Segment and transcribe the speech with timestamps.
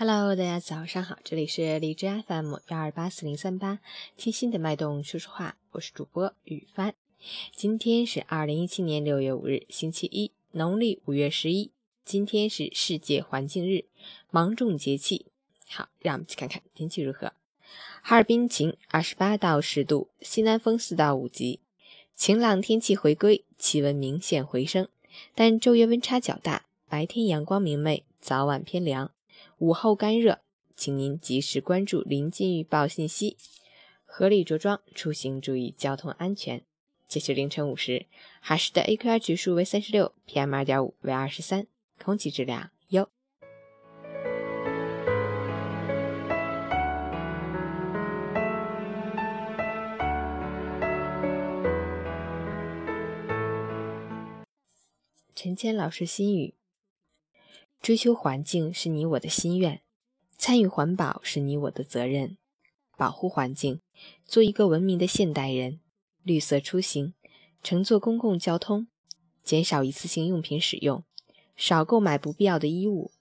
[0.00, 3.80] Hello，大家早上好，这里是荔枝 FM 幺二八四零三八，
[4.16, 6.94] 听心的脉动说说话，我是主播雨帆。
[7.56, 11.72] 今天是二零一七年六月五日，星期一，农历五月十一。
[12.04, 13.86] 今天是世界环境日，
[14.30, 15.26] 芒种节气。
[15.66, 17.32] 好，让我们去看看天气如何。
[18.00, 21.58] 哈尔滨晴，二十八到十度，西南风四到五级，
[22.14, 24.86] 晴朗天气回归，气温明显回升，
[25.34, 29.10] 但昼夜温差较大，白天阳光明媚，早晚偏凉。
[29.58, 30.40] 午后干热，
[30.76, 33.36] 请您及时关注临近预报信息，
[34.04, 36.62] 合理着装出行，注意交通安全。
[37.06, 38.06] 截至凌晨五时，
[38.40, 41.66] 哈市的 AQI 指数为三十六，PM 二点五为二十三，
[42.04, 43.08] 空气质量优。
[55.34, 56.57] 陈谦老师心语。
[57.80, 59.80] 追求环境是你我的心愿，
[60.36, 62.36] 参与环保是你我的责任。
[62.96, 63.80] 保护环境，
[64.26, 65.80] 做一个文明的现代人。
[66.24, 67.14] 绿色出行，
[67.62, 68.88] 乘坐公共交通，
[69.42, 71.04] 减少一次性用品使用，
[71.56, 73.12] 少购买不必要的衣物，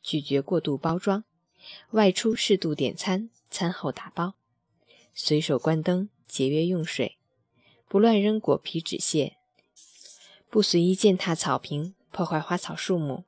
[0.00, 1.24] 拒绝过度包装。
[1.90, 4.34] 外出适度点餐，餐后打包。
[5.12, 7.18] 随手关灯，节约用水。
[7.88, 9.36] 不乱扔果皮纸屑，
[10.48, 13.24] 不随意践踏草坪，破坏花草树木。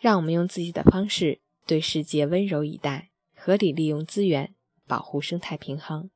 [0.00, 4.54] 让我们用自己的方式对世界温柔以待，合理利用资源，
[4.86, 6.08] 保护生态平衡，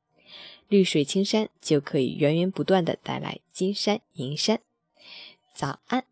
[0.67, 4.59] 绿水青山就可以源源不断的带来金山银山。
[5.53, 6.05] 早安。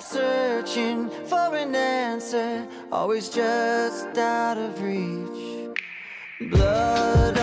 [0.00, 5.70] Searching for an answer, always just out of reach.
[6.50, 7.36] Blood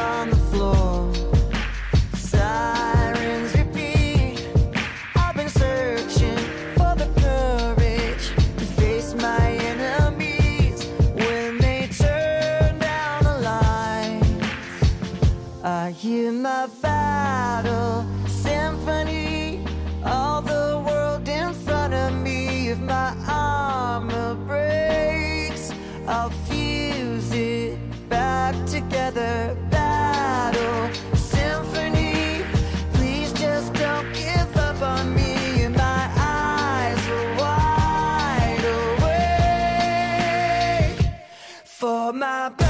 [41.75, 42.64] for my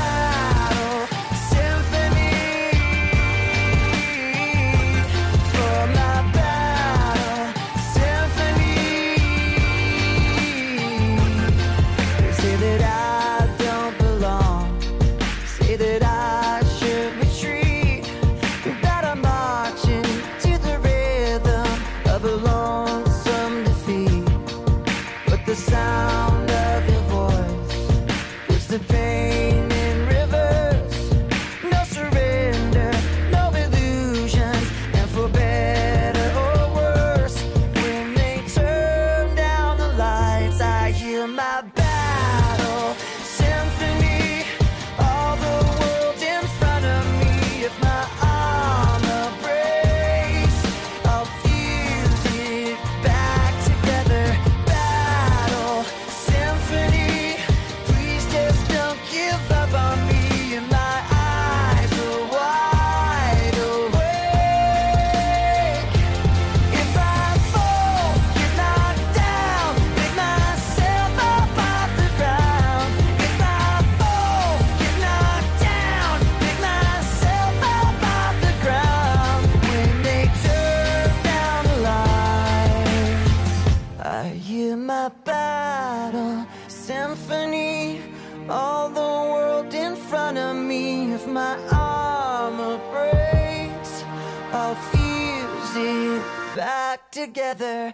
[85.05, 88.02] my battle symphony.
[88.49, 91.13] All the world in front of me.
[91.13, 94.03] If my armor breaks,
[94.52, 96.23] I'll fuse it
[96.55, 97.93] back together.